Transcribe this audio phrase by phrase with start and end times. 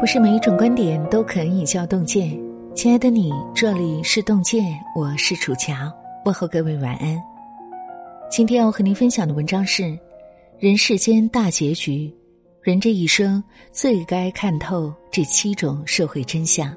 [0.00, 2.30] 不是每一种观点都可以叫洞见。
[2.72, 4.62] 亲爱的你，这里是洞见，
[4.94, 5.92] 我是楚乔，
[6.24, 7.20] 问候各位晚安。
[8.30, 9.82] 今天要和您分享的文章是
[10.60, 12.08] 《人世间大结局》，
[12.62, 13.42] 人这一生
[13.72, 16.72] 最该看透这七种社会真相。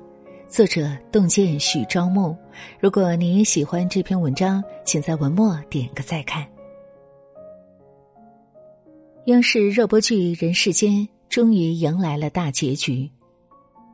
[0.50, 2.36] 作者：洞见许朝暮。
[2.80, 6.44] 如果你也喜欢这篇文章，请在文末点个再看。
[9.26, 10.94] 央视热播剧《人世间》。
[11.32, 13.10] 终于迎来了大结局，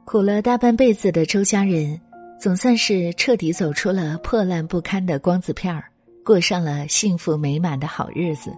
[0.05, 2.01] 苦了大半辈子的周家人，
[2.39, 5.83] 总算是彻底走出了破烂不堪的光子片儿，
[6.25, 8.51] 过上了幸福美满的好日子。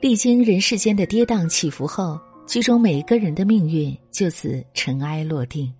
[0.00, 5.72] 历经人世间的跌宕起伏后，剧中每一个人的命运就此尘埃落定。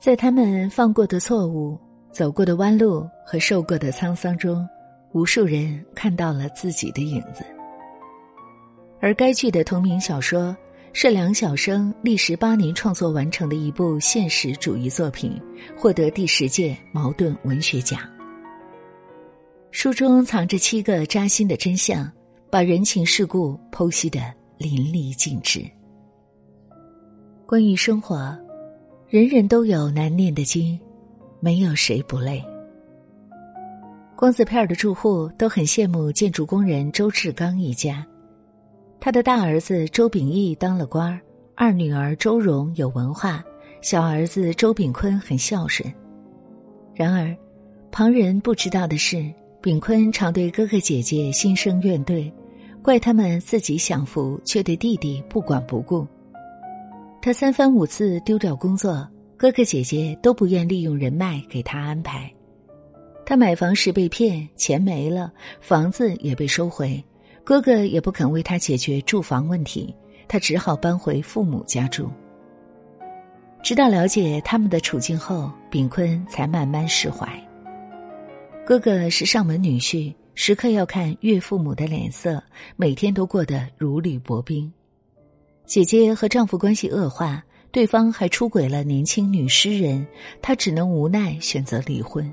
[0.00, 1.78] 在他们犯过的错误、
[2.10, 4.66] 走过的弯路和受过的沧桑中，
[5.12, 7.44] 无数人看到了自己的影子。
[9.00, 10.54] 而该剧的同名小说
[10.92, 15.40] 是梁晓声历时八年创作完成的一部现实主义作品，
[15.76, 18.00] 获得第十届茅盾文学奖。
[19.70, 22.10] 书中藏着七个扎心的真相，
[22.50, 24.20] 把人情世故剖析的
[24.58, 25.64] 淋漓尽致。
[27.46, 28.36] 关于生活，
[29.08, 30.78] 人人都有难念的经，
[31.40, 32.44] 没有谁不累。
[34.14, 38.06] 光字片的住户都很羡慕建筑工人周志刚一家。
[39.00, 41.18] 他的大儿子周秉义当了官儿，
[41.54, 43.42] 二女儿周蓉有文化，
[43.80, 45.90] 小儿子周秉坤很孝顺。
[46.94, 47.34] 然而，
[47.90, 49.24] 旁人不知道的是，
[49.62, 52.30] 秉坤常对哥哥姐姐心生怨怼，
[52.82, 56.06] 怪他们自己享福，却对弟弟不管不顾。
[57.22, 62.30] 他三番五次丢掉工作，哥哥姐姐都不愿利用人脉给他安排。
[63.24, 67.02] 他买房时被骗，钱没了，房子也被收回。
[67.44, 69.94] 哥哥也不肯为他解决住房问题，
[70.28, 72.10] 他只好搬回父母家住。
[73.62, 77.28] 直到了解他们的处境后，炳坤才慢慢释怀。
[78.64, 82.42] 哥哥是上门女婿，时刻要看岳父母的脸色，
[82.76, 84.72] 每天都过得如履薄冰。
[85.66, 90.06] 姐姐和丈夫关系恶化，对方还出轨了年轻女诗人，
[90.40, 92.32] 她只能无奈选择离婚。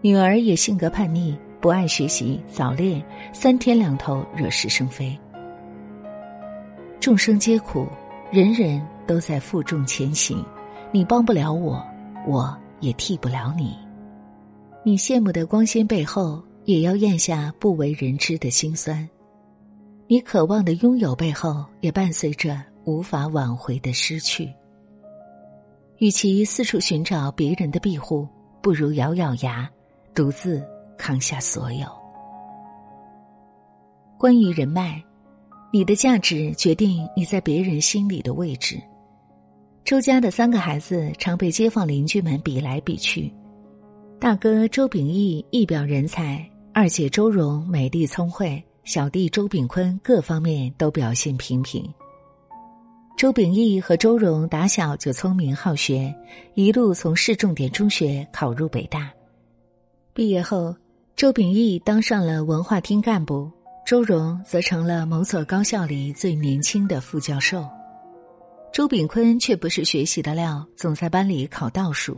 [0.00, 1.36] 女儿也性格叛逆。
[1.60, 3.04] 不爱学习，早恋，
[3.34, 5.16] 三天两头惹是生非。
[6.98, 7.86] 众生皆苦，
[8.30, 10.42] 人人都在负重前行。
[10.90, 11.84] 你帮不了我，
[12.26, 13.76] 我也替不了你。
[14.82, 19.06] 你羡慕的光鲜背后，也要咽下不为人知的辛酸。
[20.06, 24.50] 你渴望的拥有背后，也伴随着无法挽回的失去。
[25.98, 28.26] 与其四处寻找别人的庇护，
[28.62, 29.70] 不如咬咬牙，
[30.14, 30.66] 独自。
[31.00, 31.86] 扛下所有。
[34.18, 35.02] 关于人脉，
[35.72, 38.78] 你的价值决定你在别人心里的位置。
[39.82, 43.32] 周家的三个孩子常被街坊邻居们比来比去。
[44.20, 51.82] 大哥周秉义一表人才，二姐周蓉美丽聪慧，小弟周秉坤各方面都表现平平。
[53.16, 56.14] 周秉义和周蓉打小就聪明好学，
[56.54, 59.10] 一路从市重点中学考入北大，
[60.12, 60.76] 毕业后。
[61.20, 63.52] 周秉义当上了文化厅干部，
[63.84, 67.68] 周荣则成了某所高校里最年轻的副教授。
[68.72, 72.16] 周炳坤却不是学习的料，总在班里考倒数。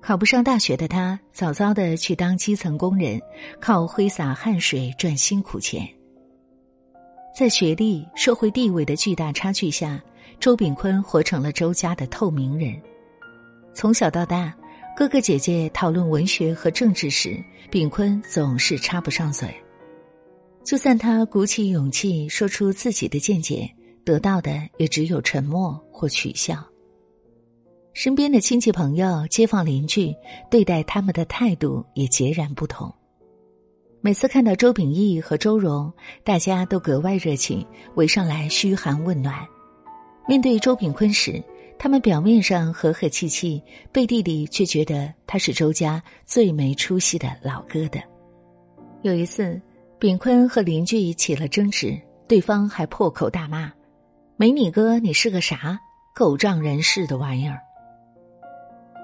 [0.00, 3.20] 考不上大学的他，早早的去当基层工人，
[3.60, 5.86] 靠挥洒汗水赚辛苦钱。
[7.36, 10.02] 在学历、社会地位的巨大差距下，
[10.40, 12.74] 周炳坤活成了周家的透明人。
[13.74, 14.50] 从小到大。
[14.94, 19.48] 哥哥姐姐讨论文学和政治时，炳坤总是插不上嘴。
[20.62, 23.68] 就算他鼓起勇气说出自己的见解，
[24.04, 26.62] 得到的也只有沉默或取笑。
[27.94, 30.14] 身边的亲戚朋友、街坊邻居
[30.50, 32.94] 对待他们的态度也截然不同。
[34.02, 35.90] 每次看到周秉义和周蓉，
[36.22, 39.34] 大家都格外热情，围上来嘘寒问暖。
[40.28, 41.42] 面对周炳坤时，
[41.82, 48.00] 他们表面上和和气气，背地里却觉得他是周家最没出息的老疙瘩。
[49.02, 49.60] 有一次，
[49.98, 53.72] 炳坤和邻居起了争执，对方还破口大骂
[54.38, 55.76] ：“没你哥，你是个啥？
[56.14, 57.58] 狗仗人势的玩意儿！”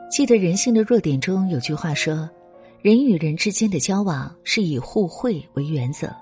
[0.09, 2.31] 记得《人性的弱点》中有句话说
[2.81, 6.15] ：“人与人之间的交往是以互惠为原则，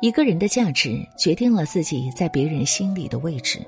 [0.00, 3.64] 一个人的价值决定了自己在别人心里的位置。”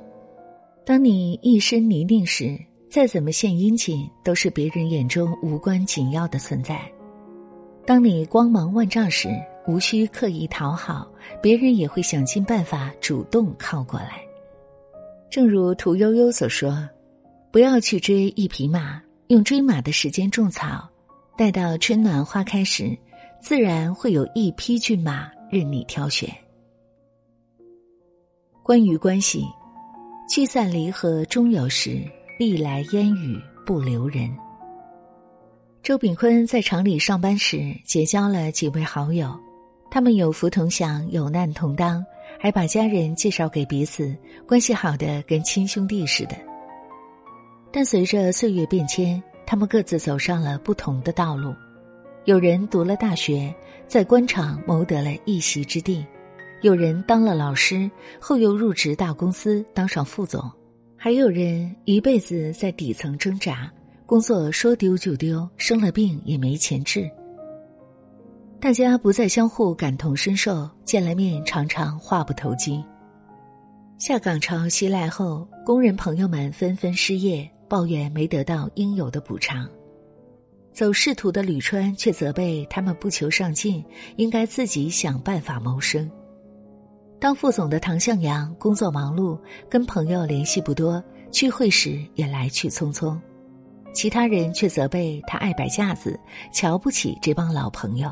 [0.85, 2.59] 当你一身泥泞时，
[2.91, 6.77] 再怎么献殷勤，都是别人眼中无关紧要的存在；
[7.87, 9.29] 当你光芒万丈时，
[9.69, 11.07] 无需刻意讨好，
[11.41, 14.23] 别人也会想尽办法主动靠过来。
[15.31, 16.89] 正如屠呦呦所说
[17.53, 20.89] ：“不要去追一匹马，用追马的时间种草，
[21.37, 22.99] 待到春暖花开时，
[23.41, 26.29] 自然会有一匹骏马任你挑选。”
[28.65, 29.45] 关于关系，
[30.31, 32.05] 聚散离合终有时，
[32.39, 33.37] 历来烟雨
[33.67, 34.31] 不留人。
[35.83, 39.37] 周炳坤在厂里上班时，结交了几位好友，
[39.91, 42.07] 他们有福同享，有难同当。
[42.39, 44.17] 还把家人介绍给彼此，
[44.47, 46.37] 关系好的跟亲兄弟似的。
[47.73, 51.53] 但随着岁月变迁，他们各自走上了不同的道路。
[52.27, 53.53] 有人读了大学，
[53.89, 56.07] 在官场谋得了一席之地；
[56.63, 57.91] 有人当了老师，
[58.21, 60.43] 后又入职大公司当上副总；
[60.95, 63.73] 还有人一辈子在底层挣扎，
[64.05, 67.11] 工作说丢就丢，生了病也没钱治。
[68.61, 72.85] 大家不再相互感同身受，见了面常常话不投机。
[73.97, 79.67] 下岗潮袭来后，工人朋友们纷纷失业，抱怨没得到应有的补偿。
[80.75, 83.83] 走仕途的吕川却责备他们不求上进，
[84.17, 86.09] 应该自己想办法谋生。
[87.21, 89.39] 当副总的唐向阳工作忙碌，
[89.69, 93.21] 跟朋友联系不多，聚会时也来去匆匆。
[93.93, 96.19] 其他人却责备他爱摆架子，
[96.51, 98.11] 瞧不起这帮老朋友。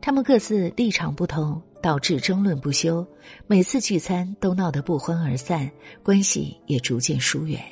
[0.00, 3.06] 他们各自立场不同，导致争论不休。
[3.46, 5.70] 每次聚餐都闹得不欢而散，
[6.02, 7.62] 关系也逐渐疏远。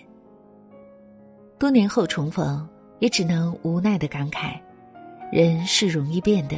[1.59, 2.69] 多年后重逢，
[3.01, 4.61] 也只能无奈的感慨：
[5.33, 6.57] 人是容易变的，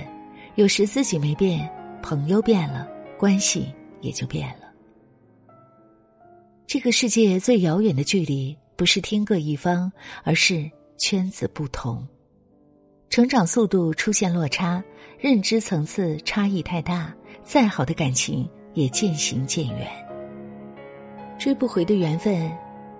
[0.56, 1.70] 有时自己没变，
[2.02, 4.66] 朋友变了，关系也就变了。
[6.66, 9.90] 这个世界最遥远的距离，不是天各一方，
[10.22, 12.06] 而是圈子不同。
[13.10, 14.84] 成长速度出现落差，
[15.18, 17.12] 认知层次差异太大，
[17.42, 19.88] 再好的感情也渐行渐远。
[21.38, 22.50] 追不回的缘分，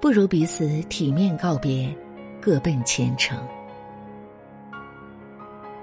[0.01, 1.95] 不如彼此体面告别，
[2.41, 3.39] 各奔前程。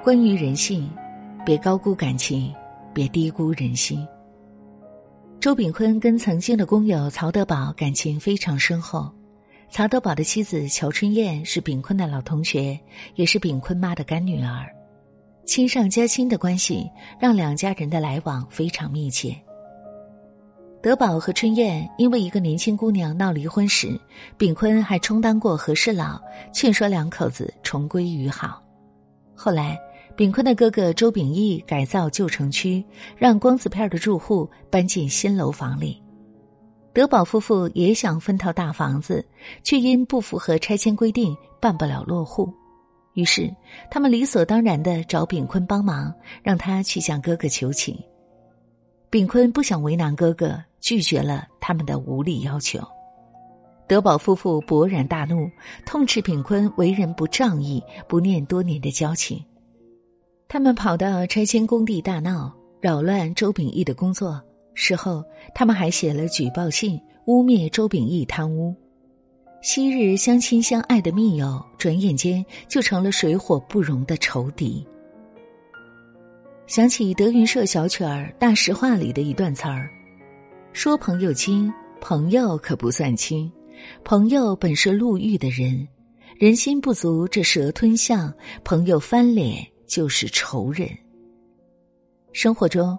[0.03, 0.89] 关于人性，
[1.45, 2.51] 别高估感情，
[2.93, 4.07] 别低估人心。
[5.45, 9.13] 周炳坤跟曾经的工友曹德宝感情非常深厚。
[9.69, 12.79] 曹德宝的妻子乔春燕是炳坤的老同学，
[13.13, 14.65] 也是炳坤妈的干女儿，
[15.45, 16.89] 亲上加亲的关系
[17.19, 19.39] 让两家人的来往非常密切。
[20.81, 24.01] 德宝和春燕因为一个年轻姑娘闹离婚时，
[24.39, 26.19] 炳坤还充当过和事佬，
[26.55, 28.63] 劝说两口子重归于好。
[29.35, 29.77] 后来，
[30.15, 32.83] 炳坤的哥哥周炳义改造旧城区，
[33.17, 36.01] 让光子片的住户搬进新楼房里。
[36.93, 39.25] 德宝夫妇也想分套大房子，
[39.61, 42.49] 却因不符合拆迁规定，办不了落户。
[43.13, 43.53] 于是，
[43.91, 48.01] 他们理所当然的找炳坤帮忙，让他去向哥哥求情。
[49.09, 52.79] 炳坤不想为难哥哥，拒绝了他们的无理要求。
[53.85, 55.49] 德宝夫妇勃然大怒，
[55.85, 59.43] 痛斥炳坤为人不仗义，不念多年的交情。
[60.47, 64.41] 他们跑到拆迁工地大闹，扰乱周秉义的工作。
[64.73, 68.75] 事后，他们还写了举报信，污蔑周秉义贪污。
[69.61, 74.85] 昔日相亲相爱的密友，转眼间就成了水火不容的仇敌。
[76.67, 79.89] 想起德云社小曲儿《大实话》里的一段词儿
[80.73, 83.51] ：“说朋友亲，朋友可不算亲。
[84.03, 85.87] 朋友本是路遇的人，
[86.37, 90.89] 人心不足这蛇吞象，朋友翻脸就是仇人。”
[92.33, 92.97] 生活中。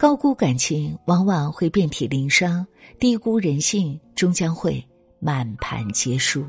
[0.00, 2.64] 高估感情，往往会遍体鳞伤；
[3.00, 4.80] 低估人性，终将会
[5.18, 6.46] 满盘皆输。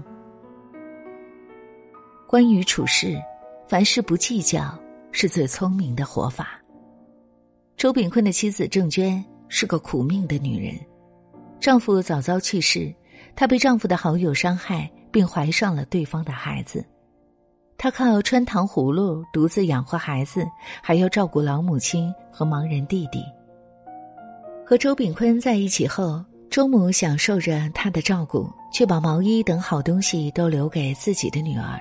[2.27, 3.19] 关于处事，
[3.67, 4.79] 凡事不计较
[5.11, 6.61] 是最聪明的活法。
[7.75, 10.79] 周炳坤的妻子郑娟是个苦命的女人，
[11.59, 12.93] 丈夫早早去世，
[13.35, 16.85] 她被丈夫的好友伤害，并怀上了对方的孩子。
[17.81, 20.45] 他靠穿糖葫芦独自养活孩子，
[20.83, 23.23] 还要照顾老母亲和盲人弟弟。
[24.65, 31.79] 和周炳坤在一起后，周母享受着他的照顾，却把毛衣等好东西都留给自己的女儿。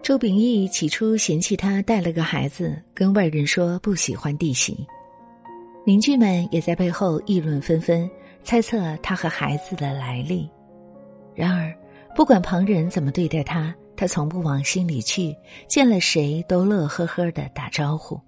[0.00, 4.86] 周秉义起初嫌弃他带了个孩子，跟外人说不喜欢弟媳，
[5.84, 8.08] 邻居们也在背后议论纷纷，
[8.44, 10.48] 猜测他和孩子的来历。
[11.34, 11.74] 然而，
[12.14, 15.36] 不管旁人怎么对待他，他从不往心里去，
[15.66, 18.18] 见了谁都乐呵呵的打招呼。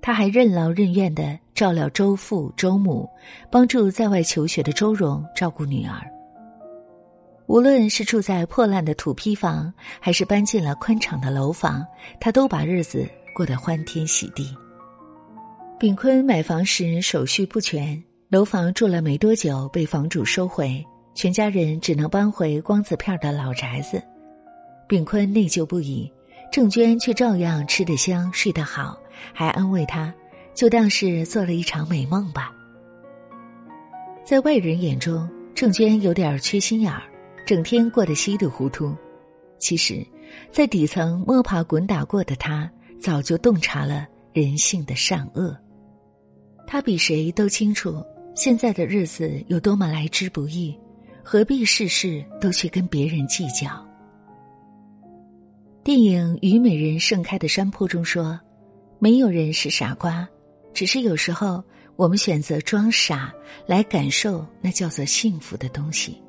[0.00, 3.10] 他还任劳任怨的照料周父、周母，
[3.50, 6.00] 帮助在外求学的周荣照顾女儿。
[7.48, 11.84] 无论是住在破烂的土坯房，还是搬进了宽敞的楼房，
[12.20, 13.04] 他都把日子
[13.34, 14.56] 过得欢天喜地。
[15.76, 24.00] 炳坤买房时手续不全，楼房住了没多久，被房主收回，全家人只能搬回光子片的老宅子。
[24.88, 26.10] 炳坤内疚不已，
[26.50, 28.98] 郑娟却照样吃得香，睡得好，
[29.34, 30.12] 还安慰他，
[30.54, 32.50] 就当是做了一场美梦吧。
[34.24, 37.02] 在外人眼中，郑娟有点缺心眼儿，
[37.44, 38.96] 整天过得稀里糊涂。
[39.58, 40.06] 其实，
[40.50, 45.56] 在底层摸爬滚打过的她，早就洞察了人性的善恶。
[46.66, 48.02] 她比谁都清楚。
[48.34, 50.78] 现在的日子有多么来之不易，
[51.24, 53.87] 何必事事都去跟别人计较？
[55.88, 58.38] 电影《虞美人盛开的山坡》中说
[59.00, 60.28] ：“没有人是傻瓜，
[60.74, 61.64] 只是有时候
[61.96, 63.32] 我们选择装傻
[63.66, 66.20] 来感受那叫做幸福的东西。”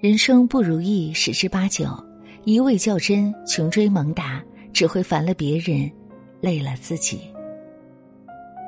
[0.00, 1.86] 人生不如意十之八九，
[2.42, 5.88] 一味较真、穷追猛打，只会烦了别人，
[6.40, 7.20] 累了自己。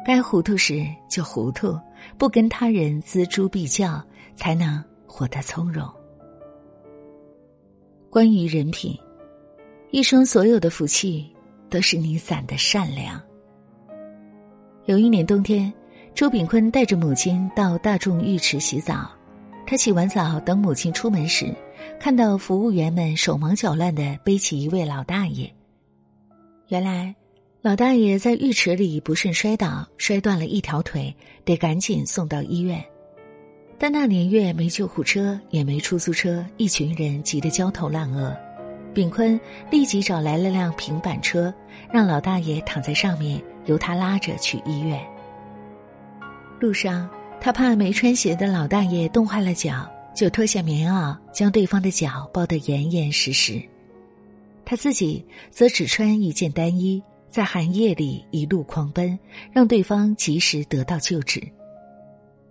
[0.07, 1.77] 该糊涂时就糊涂，
[2.17, 4.01] 不跟他人锱铢必较，
[4.37, 5.85] 才能活得从容。
[8.09, 8.97] 关于人品，
[9.91, 11.27] 一生所有的福气
[11.71, 13.21] 都是你攒的善良。
[14.85, 15.73] 有一年冬天，
[16.15, 19.11] 周炳坤带着母亲到大众浴池洗澡，
[19.67, 21.55] 他洗完澡等母亲出门时，
[21.99, 25.53] 看到服务员们手忙脚乱的背起一位老大爷，
[26.69, 27.15] 原来。
[27.63, 31.13] 老大爷在浴池里不慎摔倒，摔断了一条腿，
[31.45, 32.85] 得赶紧送到医院。
[33.77, 38.37] 但那年月没救护车，也没出租车，一群人急得焦头烂额。
[38.97, 39.39] 炳坤
[39.71, 41.53] 立即找来了辆平板车，
[41.93, 44.99] 让老大爷躺在上面，由他拉着去医院。
[46.59, 47.07] 路上，
[47.39, 53.61] 他怕没穿鞋的老大爷冻坏了脚，就脱下棉袄，将对方的脚包得严严实实。
[54.65, 57.03] 他自己则只穿一件单衣。
[57.29, 59.19] 在寒夜里一路狂奔，
[59.53, 61.43] 让对方及时得到救治。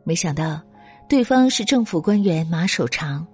[0.04, 0.62] 没想到，
[1.10, 3.26] 对方是政府官员马守常，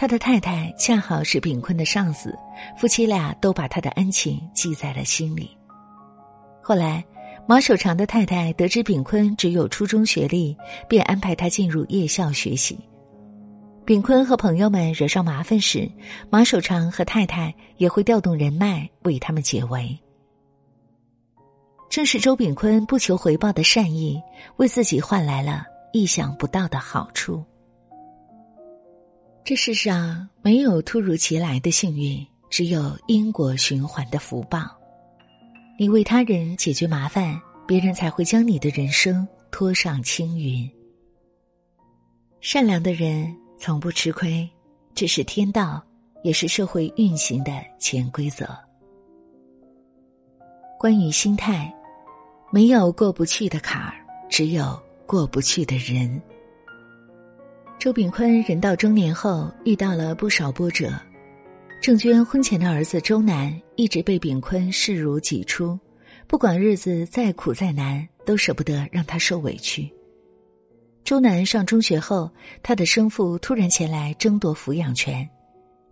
[0.00, 2.32] 他的太太恰好是炳坤的上司，
[2.76, 5.50] 夫妻俩都把他的恩情记在了心里。
[6.62, 7.04] 后来，
[7.48, 10.56] 马守常的太太得知炳坤只有初中学历，
[10.88, 12.78] 便安排他进入夜校学习。
[13.84, 15.90] 炳坤和朋友们惹上麻烦时，
[16.30, 19.98] 马守常和太太也会调动人脉为他们解围。
[21.90, 24.22] 正是周炳坤不求回报的善意，
[24.58, 27.44] 为自己换来了意想不到的好处。
[29.48, 34.78] 这世上没有突如其来的幸运，只有因果循环的福报。
[35.78, 40.70] 你为他人解决麻烦，别人才会将你的人生拖上青云。
[42.42, 44.46] 善良的人从不吃亏，
[44.94, 45.82] 这是天道，
[46.22, 48.46] 也是社会运行的潜规则。
[50.78, 51.74] 关于心态。
[52.50, 53.94] 没有过不去的坎儿，
[54.28, 56.20] 只有过不去的人。
[57.78, 60.92] 周炳坤人到中年后，遇到了不少波折。
[61.80, 65.78] 郑娟婚前的儿子周南一直被炳坤视如己出，
[66.26, 69.88] 不管日子再苦再难，都舍不得让他受委屈。
[71.04, 72.28] 周南上中学后，
[72.64, 75.26] 他的生父突然前来争夺抚养权，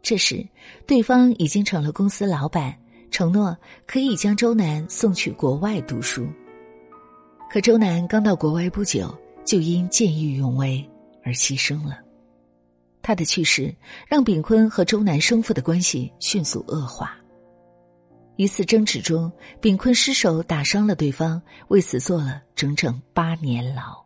[0.02, 0.44] 这时
[0.88, 2.76] 对方已经成了公司老板，
[3.12, 6.26] 承诺可以将周南送去国外读书。
[7.48, 10.84] 可周南刚到国外不久，就因见义勇为
[11.26, 11.98] 而牺牲了。
[13.02, 13.74] 他的去世
[14.06, 17.16] 让炳坤和周南生父的关系迅速恶化。
[18.36, 19.30] 一次争执中，
[19.60, 24.00] 炳坤失手打伤了对方，为此坐了整整八年牢。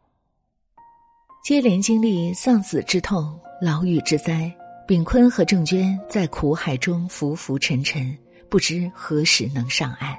[1.45, 4.51] 接连经历丧子之痛、牢狱之灾，
[4.89, 8.17] 炳坤和郑娟在苦海中浮浮沉沉，
[8.49, 10.17] 不知何时能上岸。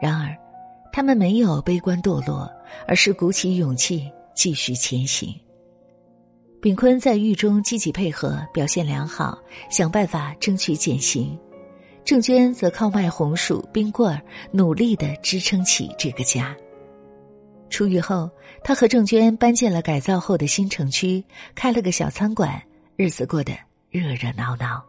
[0.00, 0.32] 然而。
[0.96, 2.48] 他们没有悲观堕落，
[2.86, 5.34] 而是鼓起勇气继续前行。
[6.64, 11.36] 炳坤在狱中积极配合，表现良好，想办法争取减刑；
[12.06, 14.18] 郑娟则靠卖红薯、冰棍儿，
[14.50, 16.56] 努力的支撑起这个家。
[17.68, 18.30] 出狱后，
[18.62, 21.22] 他和郑娟搬进了改造后的新城区，
[21.54, 22.58] 开了个小餐馆，
[22.96, 23.52] 日子过得
[23.90, 24.82] 热热闹闹。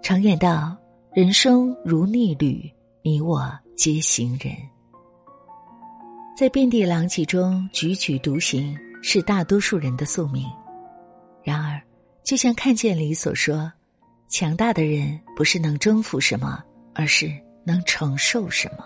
[0.00, 0.76] 常言道
[1.12, 2.70] ：“人生如逆旅。”
[3.02, 4.54] 你我皆行人，
[6.38, 10.46] 在遍地狼藉中踽踽独行，是大多数人的宿命。
[11.42, 11.78] 然而，
[12.22, 13.70] 就像《看见》里所说，
[14.28, 16.62] 强大的人不是能征服什么，
[16.94, 17.30] 而是
[17.64, 18.84] 能承受什么。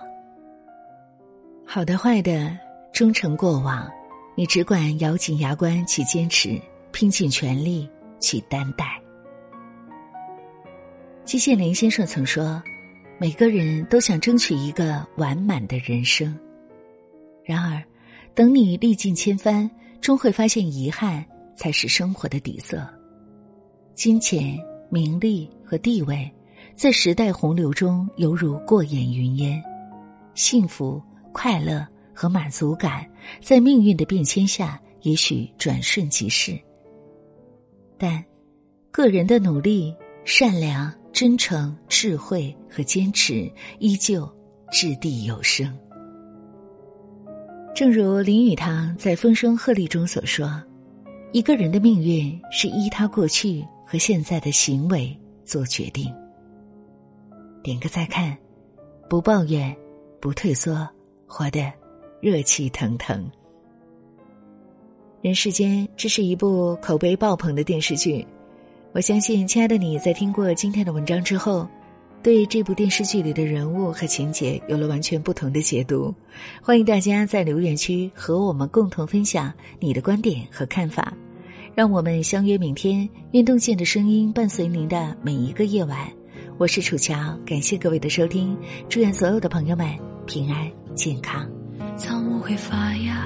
[1.65, 2.59] 好的、坏的，
[2.93, 3.89] 终成过往，
[4.35, 9.01] 你只管咬紧牙关去坚持，拼尽全力去担待。
[11.25, 12.61] 季羡林先生曾说。
[13.19, 16.39] 每个人都想争取一个完满的人生，
[17.43, 17.83] 然而，
[18.35, 19.71] 等你历尽千帆，
[20.07, 22.89] 终会发现遗憾才是生活的底色。
[23.93, 24.57] 金钱、
[24.89, 26.33] 名利和地位，
[26.77, 29.61] 在时代洪流中犹如过眼云烟；
[30.33, 31.85] 幸福、快乐
[32.15, 33.05] 和满足感，
[33.43, 36.57] 在命运的变迁下，也许转瞬即逝。
[37.99, 38.25] 但，
[38.93, 39.93] 个人的努力、
[40.25, 44.33] 善良、真诚、智慧和坚持，依旧
[44.71, 45.77] 掷地有声。
[47.76, 50.50] 正如林语堂在《风声鹤唳》中所说
[51.33, 55.14] ：“一个人的命运是依他过去和现在的行为
[55.45, 56.11] 做决定。”
[57.62, 58.35] 点个再看，
[59.11, 59.76] 不抱怨，
[60.23, 60.88] 不退缩，
[61.26, 61.71] 活得
[62.23, 63.30] 热气腾腾。
[65.21, 68.26] 人世间，这是一部口碑爆棚的电视剧。
[68.92, 71.68] 我相信，亲爱的你在听过今天的文章之后，
[72.23, 76.13] 对这部电视剧里的人物和情节有了完全不同的解读。
[76.61, 81.13] 欢迎大家在留言区和我们共同分享你的观点和看法。
[81.75, 86.09] 让我们相约明天，运动线的声音伴随您的每一个夜晚。
[86.59, 88.57] 我是楚乔，感谢各位的收听，
[88.89, 89.87] 祝愿所有的朋友们
[90.27, 91.47] 平安健康。
[91.97, 93.25] 草木会发芽。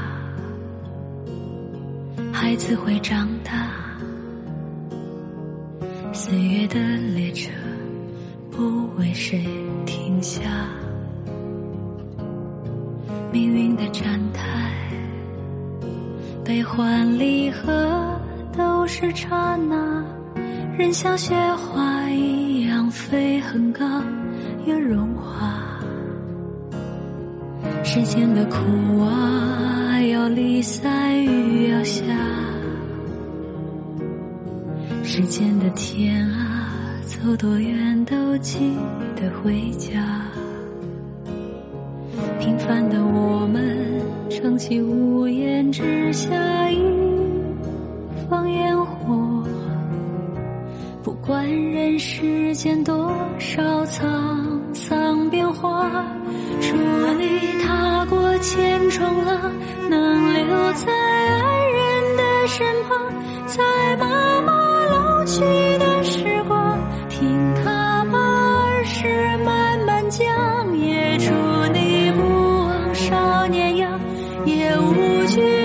[2.32, 3.70] 孩子会长大，
[6.12, 6.78] 岁月的
[7.14, 7.50] 列车
[8.60, 9.42] 不为谁
[9.86, 10.42] 停下，
[13.32, 14.70] 命运的站台，
[16.44, 18.20] 悲欢离合
[18.52, 20.04] 都是刹那，
[20.76, 23.82] 人像雪花一样飞很高
[24.66, 25.80] 又融化，
[27.82, 32.04] 世间的苦啊要离散雨要下。
[35.02, 36.59] 时间的天啊，
[37.10, 38.72] 走多远都记
[39.16, 40.00] 得回家。
[42.38, 44.00] 平凡的我们，
[44.30, 46.80] 撑起屋檐之下一
[48.28, 49.42] 方烟火。
[51.02, 54.06] 不管人世间多少沧
[54.72, 55.90] 桑变化，
[56.60, 56.76] 祝
[57.18, 59.52] 你踏过千重浪，
[59.90, 63.12] 能留在爱人的身旁，
[63.46, 63.96] 在
[73.10, 73.88] 少年游，
[74.46, 75.59] 也无惧